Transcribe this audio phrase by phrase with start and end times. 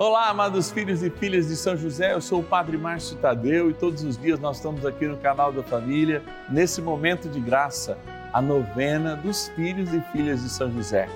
[0.00, 3.74] Olá, amados filhos e filhas de São José, eu sou o Padre Márcio Tadeu e
[3.74, 7.98] todos os dias nós estamos aqui no canal da família, nesse momento de graça,
[8.32, 11.08] a novena dos filhos e filhas de São José.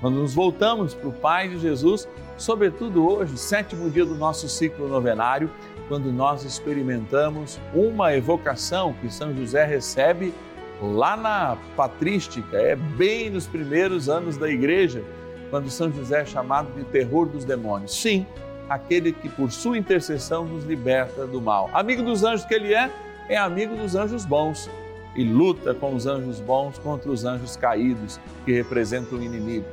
[0.00, 4.86] Quando nos voltamos para o Pai de Jesus, sobretudo hoje, sétimo dia do nosso ciclo
[4.86, 5.50] novenário,
[5.88, 10.32] quando nós experimentamos uma evocação que São José recebe
[10.80, 15.02] lá na patrística, é bem nos primeiros anos da igreja
[15.50, 17.94] quando São José é chamado de terror dos demônios.
[17.94, 18.26] Sim,
[18.68, 21.70] aquele que por sua intercessão nos liberta do mal.
[21.72, 22.90] Amigo dos anjos que ele é,
[23.28, 24.70] é amigo dos anjos bons
[25.16, 29.66] e luta com os anjos bons contra os anjos caídos que representam o inimigo.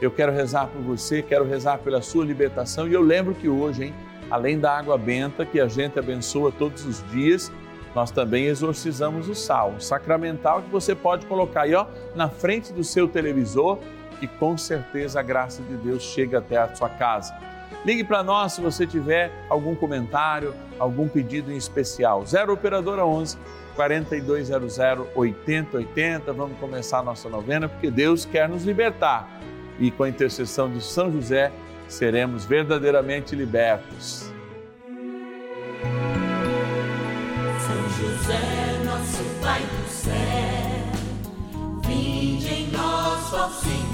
[0.00, 3.84] Eu quero rezar por você, quero rezar pela sua libertação e eu lembro que hoje,
[3.84, 3.94] hein,
[4.30, 7.50] além da água benta que a gente abençoa todos os dias,
[7.94, 12.72] nós também exorcizamos o sal, um sacramental que você pode colocar aí ó, na frente
[12.72, 13.78] do seu televisor
[14.26, 17.34] que com certeza a graça de Deus chega até a sua casa.
[17.84, 22.24] Ligue para nós se você tiver algum comentário, algum pedido em especial.
[22.24, 23.36] 0 Operadora 11
[23.74, 24.78] 4200
[25.14, 26.32] 8080.
[26.32, 29.28] Vamos começar a nossa novena porque Deus quer nos libertar.
[29.78, 31.52] E com a intercessão de São José,
[31.88, 34.32] seremos verdadeiramente libertos.
[37.60, 40.12] São José, nosso Pai do céu,
[41.86, 43.93] vinde em nós, ó Senhor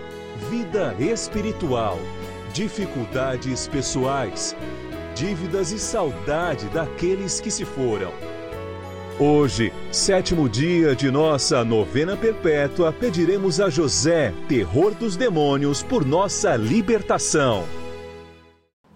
[0.49, 1.99] vida espiritual,
[2.53, 4.55] dificuldades pessoais,
[5.15, 8.11] dívidas e saudade daqueles que se foram.
[9.19, 16.55] Hoje, sétimo dia de nossa novena perpétua, pediremos a José, terror dos demônios, por nossa
[16.55, 17.63] libertação.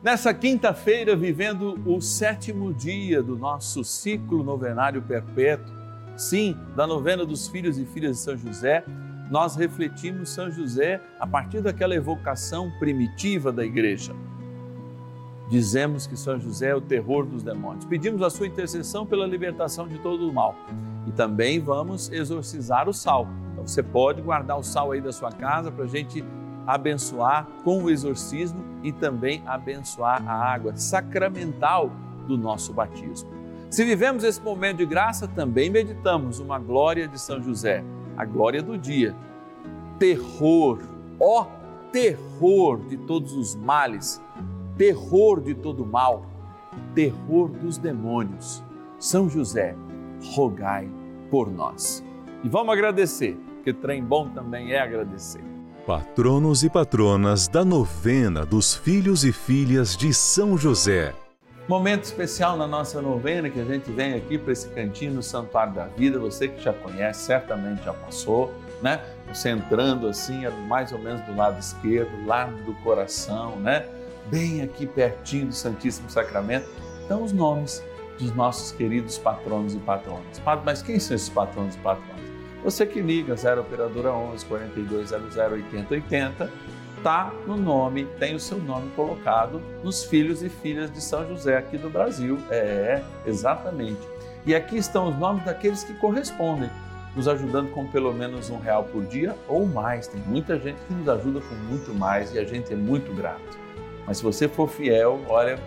[0.01, 5.73] Nessa quinta-feira, vivendo o sétimo dia do nosso ciclo novenário perpétuo,
[6.17, 8.83] sim, da novena dos filhos e filhas de São José,
[9.29, 14.13] nós refletimos São José a partir daquela evocação primitiva da igreja.
[15.49, 17.85] Dizemos que São José é o terror dos demônios.
[17.85, 20.55] Pedimos a sua intercessão pela libertação de todo o mal.
[21.05, 23.27] E também vamos exorcizar o sal.
[23.51, 26.23] Então você pode guardar o sal aí da sua casa para a gente
[26.65, 31.91] abençoar com o exorcismo e também abençoar a água sacramental
[32.27, 33.34] do nosso batismo.
[33.69, 37.83] Se vivemos esse momento de graça, também meditamos uma glória de São José,
[38.15, 39.15] a glória do dia.
[39.99, 40.79] Terror,
[41.19, 41.47] ó
[41.95, 44.21] terror de todos os males,
[44.77, 46.25] terror de todo mal,
[46.93, 48.61] terror dos demônios.
[48.99, 49.77] São José,
[50.33, 50.89] rogai
[51.31, 52.03] por nós.
[52.43, 55.41] E vamos agradecer, porque trem bom também é agradecer.
[55.87, 61.15] Patronos e patronas da novena dos filhos e filhas de São José.
[61.67, 65.73] Momento especial na nossa novena que a gente vem aqui para esse cantinho no Santuário
[65.73, 66.19] da Vida.
[66.19, 68.53] Você que já conhece, certamente já passou,
[68.83, 69.03] né?
[69.33, 73.83] Você entrando assim, é mais ou menos do lado esquerdo, lado do coração, né?
[74.27, 76.69] Bem aqui pertinho do Santíssimo Sacramento.
[77.03, 77.83] Então, os nomes
[78.19, 80.39] dos nossos queridos patronos e patronas.
[80.63, 82.25] Mas quem são esses patronos e patronas?
[82.63, 86.51] Você que liga 0 Operadora 11 4200 8080
[87.05, 91.55] está no nome, tem o seu nome colocado nos filhos e filhas de São José
[91.55, 92.39] aqui do Brasil.
[92.49, 94.01] É, exatamente.
[94.43, 96.67] E aqui estão os nomes daqueles que correspondem,
[97.15, 100.07] nos ajudando com pelo menos um real por dia ou mais.
[100.07, 103.55] Tem muita gente que nos ajuda com muito mais e a gente é muito grato.
[104.07, 105.59] Mas se você for fiel, olha,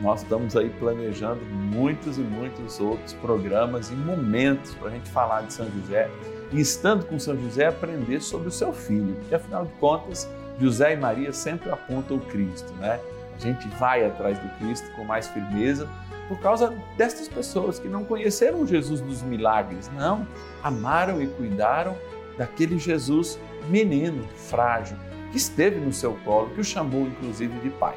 [0.00, 5.42] nós estamos aí planejando muitos e muitos outros programas e momentos para a gente falar
[5.42, 6.10] de São José
[6.50, 10.26] e estando com São José aprender sobre o seu filho, porque afinal de contas
[10.60, 13.00] José e Maria sempre apontam o Cristo, né?
[13.34, 15.88] A gente vai atrás do Cristo com mais firmeza,
[16.28, 20.26] por causa destas pessoas que não conheceram Jesus dos milagres, não,
[20.62, 21.96] amaram e cuidaram
[22.36, 24.96] daquele Jesus menino, frágil,
[25.30, 27.96] que esteve no seu colo, que o chamou inclusive de pai.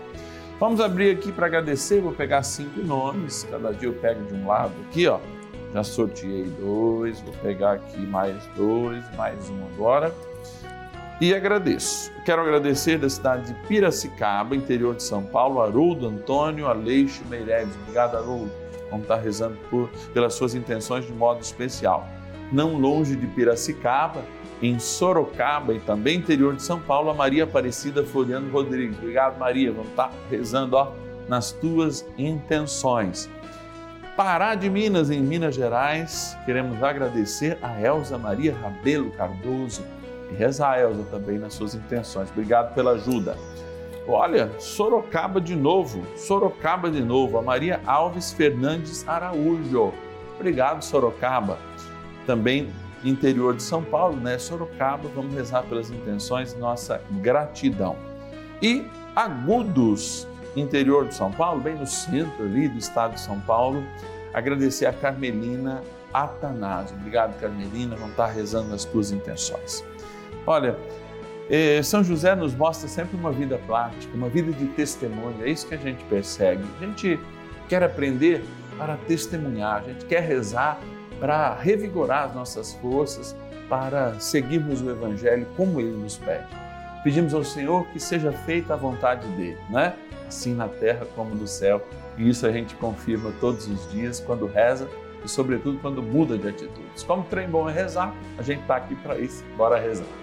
[0.59, 4.47] Vamos abrir aqui para agradecer, vou pegar cinco nomes, cada dia eu pego de um
[4.47, 5.19] lado aqui, ó.
[5.73, 10.13] Já sorteei dois, vou pegar aqui mais dois, mais um agora.
[11.23, 12.11] E agradeço.
[12.25, 17.73] Quero agradecer da cidade de Piracicaba, interior de São Paulo, Haroldo Antônio Aleixo Meireles.
[17.83, 18.51] Obrigado, Haroldo.
[18.91, 22.09] Vamos estar rezando por, pelas suas intenções de modo especial.
[22.51, 24.21] Não longe de Piracicaba,
[24.61, 28.97] em Sorocaba e também interior de São Paulo, a Maria Aparecida Floriano Rodrigues.
[28.97, 29.71] Obrigado, Maria.
[29.71, 30.91] Vamos estar rezando ó,
[31.29, 33.29] nas tuas intenções.
[34.17, 39.83] Pará de Minas, em Minas Gerais, queremos agradecer a Elza Maria Rabelo Cardoso
[40.31, 42.29] e rezar Elza também nas suas intenções.
[42.29, 43.37] Obrigado pela ajuda.
[44.07, 49.93] Olha, Sorocaba de novo, Sorocaba de novo, a Maria Alves Fernandes Araújo.
[50.35, 51.57] Obrigado, Sorocaba.
[52.25, 52.69] Também
[53.03, 54.37] interior de São Paulo, né?
[54.37, 57.95] Sorocaba, vamos rezar pelas intenções, nossa gratidão.
[58.61, 58.85] E
[59.15, 63.83] Agudos, interior de São Paulo, bem no centro ali do estado de São Paulo,
[64.33, 65.81] agradecer a Carmelina
[66.11, 66.95] Atanásio.
[66.97, 69.83] Obrigado, Carmelina, vamos estar rezando nas tuas intenções.
[70.45, 70.77] Olha,
[71.49, 75.67] eh, São José nos mostra sempre uma vida prática, uma vida de testemunho, é isso
[75.67, 76.63] que a gente persegue.
[76.79, 77.19] A gente
[77.67, 78.43] quer aprender
[78.77, 80.79] para testemunhar, a gente quer rezar
[81.19, 83.35] para revigorar as nossas forças,
[83.69, 86.47] para seguirmos o Evangelho como ele nos pede.
[87.03, 89.93] Pedimos ao Senhor que seja feita a vontade dele, né?
[90.33, 91.81] assim na terra como no céu.
[92.17, 94.89] E isso a gente confirma todos os dias quando reza
[95.23, 97.03] e, sobretudo, quando muda de atitudes.
[97.03, 99.43] Como trem bom é rezar, a gente está aqui para isso.
[99.55, 100.22] Bora rezar.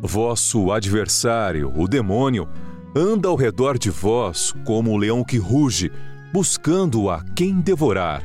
[0.00, 2.48] Vosso adversário, o demônio,
[2.94, 5.90] anda ao redor de vós como o leão que ruge,
[6.32, 8.22] buscando a quem devorar.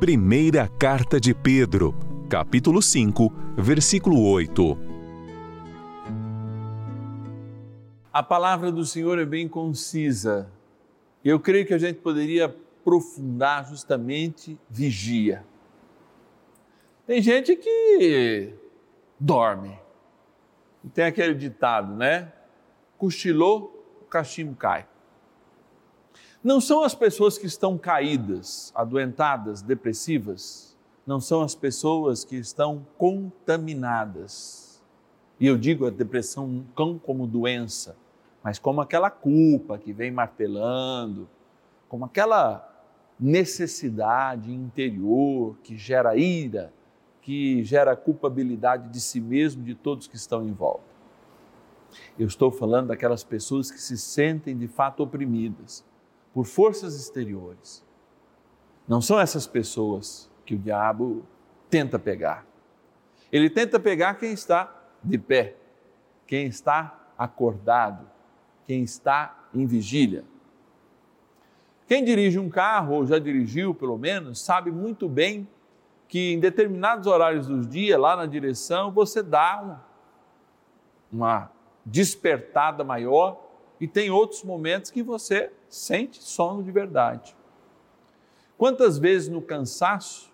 [0.00, 1.94] Primeira Carta de Pedro,
[2.30, 4.78] capítulo 5, versículo 8.
[8.10, 10.50] A palavra do Senhor é bem concisa.
[11.22, 15.44] Eu creio que a gente poderia aprofundar justamente vigia.
[17.06, 18.54] Tem gente que
[19.18, 19.78] dorme.
[20.94, 22.32] Tem aquele ditado, né?
[22.98, 23.72] cochilou,
[24.02, 24.86] o cachimbo cai.
[26.42, 32.86] Não são as pessoas que estão caídas, adoentadas, depressivas, não são as pessoas que estão
[32.98, 34.82] contaminadas.
[35.40, 37.96] E eu digo a depressão não como doença,
[38.42, 41.28] mas como aquela culpa que vem martelando,
[41.88, 42.64] como aquela
[43.18, 46.72] necessidade interior que gera ira,
[47.28, 50.88] que gera culpabilidade de si mesmo, de todos que estão em volta.
[52.18, 55.84] Eu estou falando daquelas pessoas que se sentem de fato oprimidas
[56.32, 57.84] por forças exteriores.
[58.88, 61.22] Não são essas pessoas que o diabo
[61.68, 62.46] tenta pegar.
[63.30, 65.54] Ele tenta pegar quem está de pé,
[66.26, 68.08] quem está acordado,
[68.64, 70.24] quem está em vigília.
[71.86, 75.46] Quem dirige um carro, ou já dirigiu pelo menos, sabe muito bem
[76.08, 79.84] que em determinados horários do dia, lá na direção, você dá uma,
[81.12, 81.52] uma
[81.84, 83.40] despertada maior
[83.80, 87.36] e tem outros momentos que você sente sono de verdade.
[88.56, 90.32] Quantas vezes no cansaço,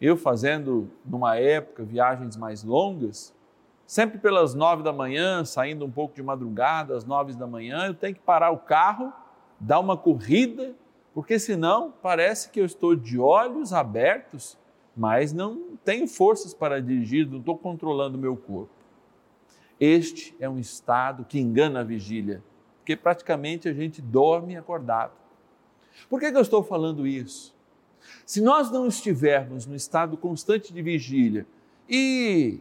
[0.00, 3.34] eu fazendo numa época viagens mais longas,
[3.86, 7.94] sempre pelas nove da manhã, saindo um pouco de madrugada, às nove da manhã, eu
[7.94, 9.12] tenho que parar o carro
[9.60, 10.74] dar uma corrida,
[11.12, 14.56] porque senão parece que eu estou de olhos abertos,
[14.98, 18.72] mas não tenho forças para dirigir, não estou controlando o meu corpo.
[19.78, 22.42] Este é um estado que engana a vigília,
[22.78, 25.12] porque praticamente a gente dorme acordado.
[26.10, 27.54] Por que, que eu estou falando isso?
[28.26, 31.46] Se nós não estivermos no estado constante de vigília
[31.88, 32.58] e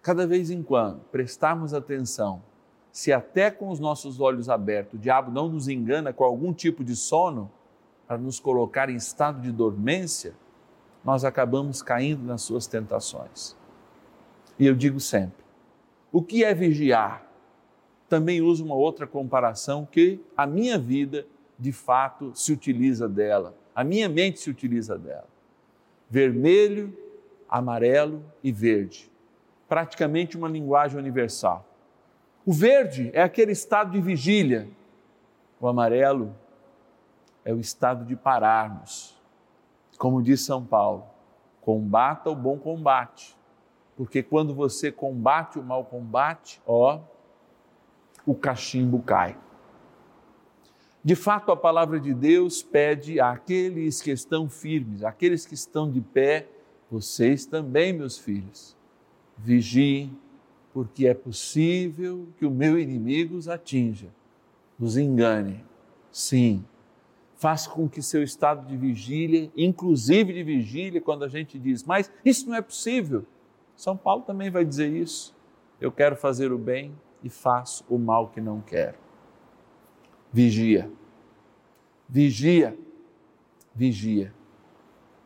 [0.00, 2.42] cada vez em quando prestarmos atenção
[2.90, 6.82] se até com os nossos olhos abertos o diabo não nos engana com algum tipo
[6.82, 7.50] de sono
[8.06, 10.34] para nos colocar em estado de dormência,
[11.04, 13.56] nós acabamos caindo nas suas tentações.
[14.58, 15.44] E eu digo sempre:
[16.10, 17.26] o que é vigiar?
[18.08, 21.26] Também uso uma outra comparação que a minha vida
[21.58, 25.28] de fato se utiliza dela, a minha mente se utiliza dela.
[26.10, 26.96] Vermelho,
[27.48, 29.10] amarelo e verde.
[29.68, 31.66] Praticamente uma linguagem universal.
[32.44, 34.68] O verde é aquele estado de vigília,
[35.60, 36.34] o amarelo
[37.44, 39.21] é o estado de pararmos.
[39.98, 41.04] Como diz São Paulo,
[41.60, 43.36] combata o bom combate,
[43.96, 47.00] porque quando você combate o mau combate, ó,
[48.26, 49.36] o cachimbo cai.
[51.04, 56.00] De fato, a palavra de Deus pede àqueles que estão firmes, àqueles que estão de
[56.00, 56.48] pé,
[56.90, 58.76] vocês também, meus filhos,
[59.36, 60.16] vigiem
[60.72, 64.08] porque é possível que o meu inimigo os atinja,
[64.80, 65.64] os engane.
[66.10, 66.64] Sim,
[67.42, 72.08] faz com que seu estado de vigília, inclusive de vigília, quando a gente diz, mas
[72.24, 73.26] isso não é possível.
[73.74, 75.34] São Paulo também vai dizer isso.
[75.80, 78.96] Eu quero fazer o bem e faço o mal que não quero.
[80.32, 80.88] Vigia,
[82.08, 82.78] vigia,
[83.74, 84.32] vigia,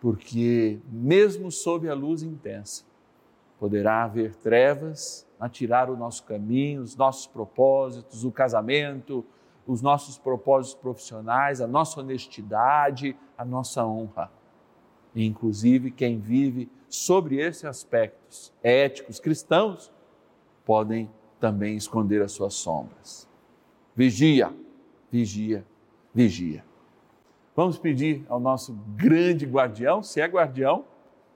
[0.00, 2.82] porque mesmo sob a luz intensa,
[3.58, 9.22] poderá haver trevas a tirar o nosso caminho, os nossos propósitos, o casamento,
[9.66, 14.30] os nossos propósitos profissionais, a nossa honestidade, a nossa honra.
[15.14, 19.90] E, inclusive, quem vive sobre esses aspectos éticos cristãos
[20.64, 23.28] podem também esconder as suas sombras.
[23.94, 24.52] Vigia,
[25.10, 25.64] vigia,
[26.14, 26.64] vigia.
[27.54, 30.84] Vamos pedir ao nosso grande guardião, se é guardião,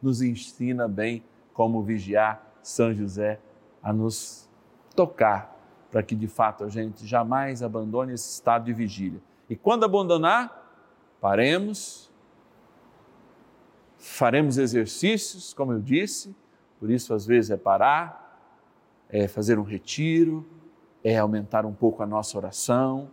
[0.02, 3.40] nos ensina bem como vigiar São José
[3.82, 4.48] a nos
[4.94, 5.59] tocar
[5.90, 9.20] para que de fato a gente jamais abandone esse estado de vigília.
[9.48, 10.86] E quando abandonar,
[11.20, 12.10] paremos,
[13.98, 16.34] faremos exercícios, como eu disse,
[16.78, 18.20] por isso às vezes é parar,
[19.08, 20.46] é fazer um retiro,
[21.02, 23.10] é aumentar um pouco a nossa oração,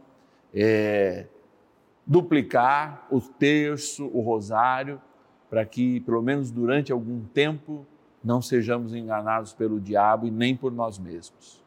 [0.54, 1.26] é
[2.06, 5.02] duplicar o terço, o rosário,
[5.50, 7.86] para que pelo menos durante algum tempo
[8.24, 11.67] não sejamos enganados pelo diabo e nem por nós mesmos.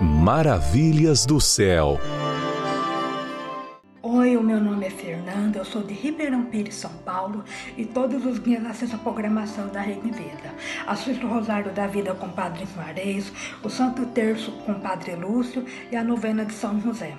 [0.00, 1.98] Maravilhas do céu.
[4.00, 7.44] Oi, o meu nome é Fernanda, eu sou de Ribeirão Pires, São Paulo
[7.76, 10.54] e todos os dias assisto a programação da Rede Vida.
[10.86, 15.16] Assisto o Rosário da Vida com o Padre Juarez, o Santo Terço com o Padre
[15.16, 17.16] Lúcio e a novena de São José.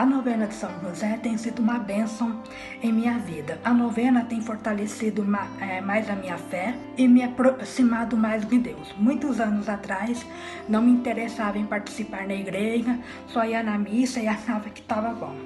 [0.00, 2.42] A novena de São José tem sido uma bênção
[2.82, 3.60] em minha vida.
[3.62, 8.94] A novena tem fortalecido mais a minha fé e me aproximado mais de Deus.
[8.96, 10.24] Muitos anos atrás
[10.66, 15.10] não me interessava em participar na igreja, só ia na missa e achava que estava
[15.10, 15.36] bom.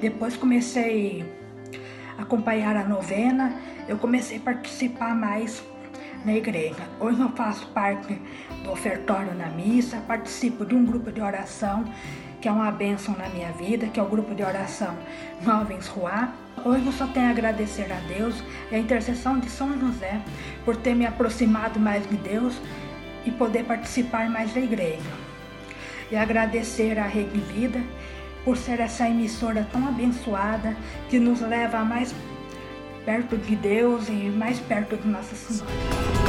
[0.00, 1.24] Depois comecei
[2.16, 3.52] a acompanhar a novena,
[3.88, 5.60] eu comecei a participar mais
[6.24, 6.88] na igreja.
[7.00, 8.16] Hoje eu faço parte
[8.62, 11.84] do ofertório na missa, participo de um grupo de oração
[12.44, 14.94] que é uma bênção na minha vida, que é o grupo de oração
[15.42, 16.30] Jovens Ruá.
[16.62, 20.20] Hoje eu só tenho a agradecer a Deus e a intercessão de São José
[20.62, 22.54] por ter me aproximado mais de Deus
[23.24, 25.10] e poder participar mais da igreja.
[26.10, 27.82] E agradecer a Rede Vida
[28.44, 30.76] por ser essa emissora tão abençoada
[31.08, 32.14] que nos leva mais
[33.06, 36.23] perto de Deus e mais perto de Nossa Senhora.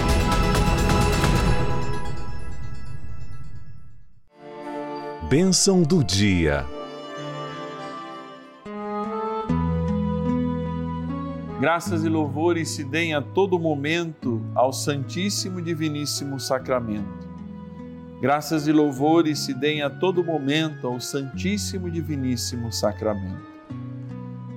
[5.38, 6.65] Bênção do dia.
[11.60, 17.28] Graças e louvores se deem a todo momento ao Santíssimo e Diviníssimo Sacramento.
[18.21, 23.43] Graças e louvores se deem a todo momento ao Santíssimo e Diviníssimo Sacramento.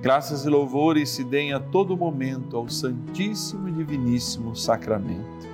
[0.01, 5.45] Graças e louvores se deem a todo momento ao Santíssimo e Diviníssimo Sacramento.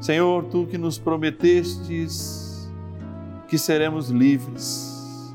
[0.00, 2.49] Senhor, tu que nos prometestes
[3.50, 5.34] que seremos livres,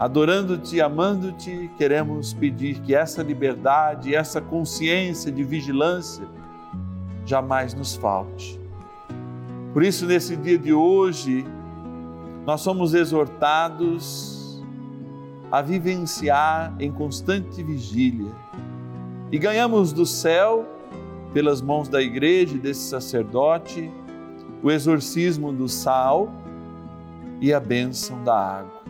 [0.00, 6.26] adorando-te, amando-te, queremos pedir que essa liberdade, essa consciência de vigilância
[7.26, 8.58] jamais nos falte.
[9.74, 11.46] Por isso, nesse dia de hoje,
[12.46, 14.64] nós somos exortados
[15.52, 18.32] a vivenciar em constante vigília.
[19.30, 20.64] E ganhamos do céu,
[21.34, 23.92] pelas mãos da igreja e desse sacerdote,
[24.62, 26.45] o exorcismo do sal
[27.40, 28.82] e a bênção da água.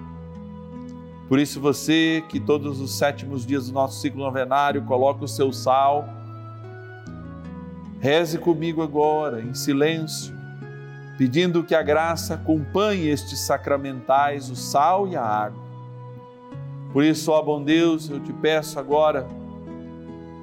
[1.29, 5.53] Por isso, você que todos os sétimos dias do nosso ciclo novenário coloca o seu
[5.53, 6.09] sal,
[7.99, 10.35] reze comigo agora, em silêncio,
[11.19, 15.67] pedindo que a graça acompanhe estes sacramentais, o sal e a água
[16.97, 19.27] por isso, ó bom Deus, eu te peço agora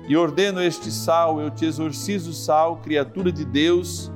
[0.07, 4.11] e ordeno este sal, eu te exorcizo, sal, criatura de Deus,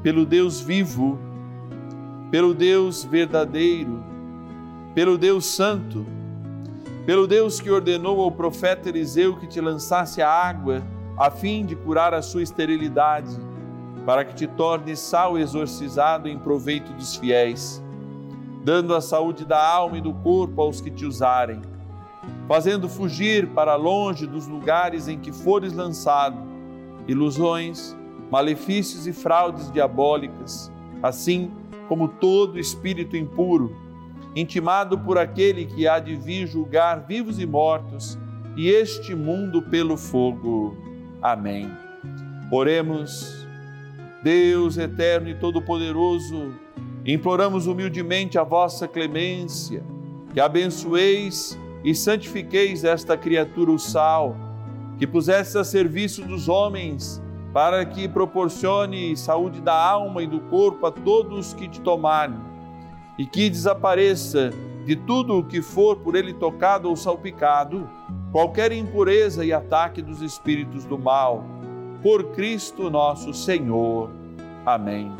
[0.00, 1.18] pelo Deus vivo,
[2.30, 4.02] pelo Deus verdadeiro,
[4.94, 6.06] pelo Deus santo,
[7.06, 10.82] pelo Deus que ordenou ao profeta Eliseu que te lançasse a água
[11.18, 13.36] a fim de curar a sua esterilidade,
[14.06, 17.82] para que te torne sal exorcizado em proveito dos fiéis,
[18.64, 21.60] dando a saúde da alma e do corpo aos que te usarem
[22.50, 26.36] fazendo fugir para longe dos lugares em que fores lançado
[27.06, 27.96] ilusões,
[28.28, 31.52] malefícios e fraudes diabólicas, assim
[31.90, 33.74] como todo espírito impuro,
[34.36, 38.16] intimado por aquele que há de vir julgar vivos e mortos
[38.56, 40.76] e este mundo pelo fogo.
[41.20, 41.68] Amém.
[42.48, 43.44] Oremos,
[44.22, 46.54] Deus eterno e todo-poderoso,
[47.04, 49.82] imploramos humildemente a vossa clemência,
[50.32, 54.36] que abençoeis e santifiqueis esta criatura o sal,
[54.96, 57.20] que puseste a serviço dos homens,
[57.52, 62.38] para que proporcione saúde da alma e do corpo a todos que te tomarem,
[63.18, 64.50] e que desapareça
[64.84, 67.88] de tudo o que for por ele tocado ou salpicado,
[68.32, 71.44] qualquer impureza e ataque dos espíritos do mal,
[72.02, 74.10] por Cristo nosso Senhor.
[74.64, 75.12] Amém.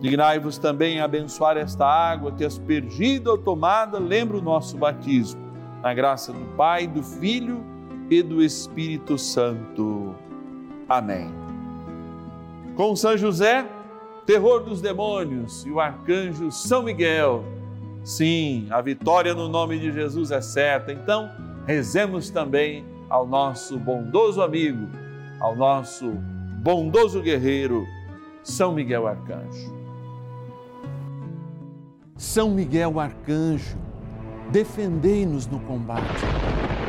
[0.00, 5.40] Dignai-vos também a abençoar esta água que, aspergida ou tomada, lembra o nosso batismo.
[5.82, 7.64] Na graça do Pai, do Filho
[8.10, 10.14] e do Espírito Santo.
[10.88, 11.32] Amém.
[12.76, 13.66] Com São José,
[14.24, 17.44] terror dos demônios, e o arcanjo São Miguel.
[18.04, 20.92] Sim, a vitória no nome de Jesus é certa.
[20.92, 21.30] Então,
[21.66, 24.88] rezemos também ao nosso bondoso amigo,
[25.40, 26.12] ao nosso
[26.62, 27.86] bondoso guerreiro,
[28.42, 29.74] São Miguel Arcanjo.
[32.16, 33.76] São Miguel Arcanjo,
[34.50, 36.24] defendei-nos no combate.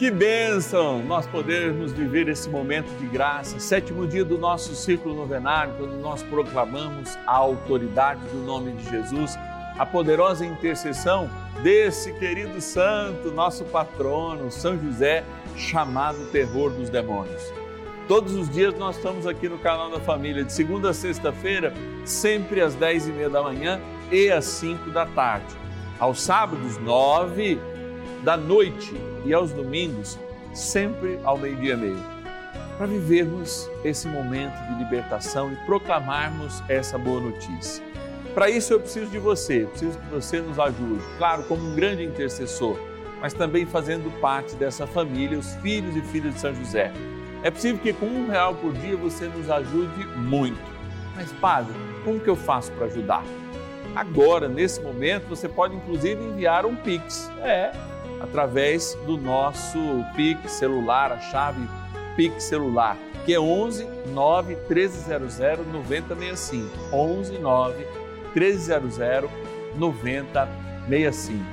[0.00, 5.74] Que bênção nós podermos viver esse momento de graça, sétimo dia do nosso ciclo novenário,
[5.76, 9.38] quando nós proclamamos a autoridade do nome de Jesus,
[9.78, 11.28] a poderosa intercessão
[11.62, 15.22] desse querido santo, nosso patrono, São José,
[15.54, 17.52] chamado terror dos demônios.
[18.08, 21.74] Todos os dias nós estamos aqui no canal da família, de segunda a sexta-feira,
[22.06, 23.78] sempre às dez e meia da manhã
[24.10, 25.54] e às cinco da tarde.
[25.98, 27.60] Aos sábados, nove
[28.22, 30.18] da noite e aos domingos,
[30.54, 32.04] sempre ao meio-dia e meio.
[32.76, 37.84] Para vivermos esse momento de libertação e proclamarmos essa boa notícia.
[38.34, 42.04] Para isso eu preciso de você, preciso que você nos ajude, claro, como um grande
[42.04, 42.78] intercessor,
[43.20, 46.92] mas também fazendo parte dessa família, os filhos e filhas de São José
[47.42, 50.60] é possível que com um real por dia você nos ajude muito.
[51.16, 53.24] Mas, Padre, como que eu faço para ajudar?
[53.94, 57.30] Agora, nesse momento, você pode inclusive enviar um Pix.
[57.42, 57.72] É,
[58.20, 59.78] através do nosso
[60.14, 61.66] Pix celular, a chave
[62.16, 65.38] Pix celular, que é 11 9 1300
[65.72, 66.68] 9065.
[66.92, 67.86] 11 9
[68.34, 68.98] 1300
[69.76, 71.44] 9065.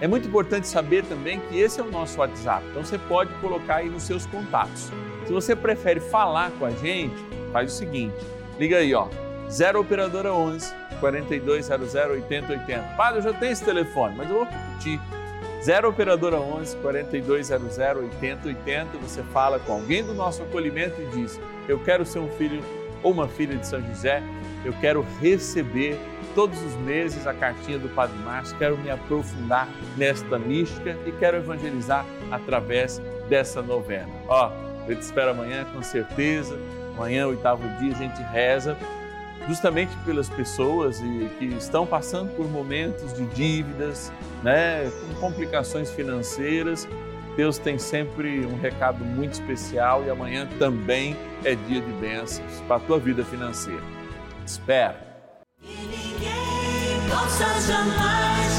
[0.00, 3.76] É muito importante saber também que esse é o nosso WhatsApp, então você pode colocar
[3.76, 4.92] aí nos seus contatos.
[5.26, 7.16] Se você prefere falar com a gente,
[7.52, 8.16] faz o seguinte:
[8.58, 9.08] liga aí, ó,
[9.50, 12.82] 0 Operadora 11 4200 8080.
[12.96, 15.00] Padre, eu já tenho esse telefone, mas eu vou repetir.
[15.62, 18.98] 0 Operadora 11 4200 8080.
[18.98, 22.62] Você fala com alguém do nosso acolhimento e diz: Eu quero ser um filho
[23.02, 24.22] ou uma filha de São José,
[24.64, 25.98] eu quero receber
[26.34, 31.36] todos os meses a cartinha do Padre Márcio, quero me aprofundar nesta mística e quero
[31.36, 34.08] evangelizar através dessa novena.
[34.28, 34.50] Ó,
[34.88, 36.58] eu te espero amanhã com certeza.
[36.96, 38.76] Amanhã, oitavo dia, a gente reza
[39.48, 41.00] justamente pelas pessoas
[41.38, 46.86] que estão passando por momentos de dívidas, né, com complicações financeiras.
[47.36, 52.76] Deus tem sempre um recado muito especial e amanhã também é dia de bênçãos para
[52.76, 53.82] a tua vida financeira.
[54.44, 54.96] Espero.
[57.08, 58.57] possa jamais